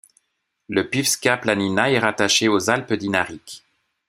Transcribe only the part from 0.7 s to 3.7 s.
Pivska planina est rattachée aux Alpes dinariques.